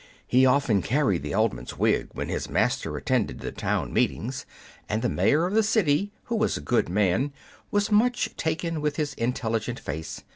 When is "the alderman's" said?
1.21-1.77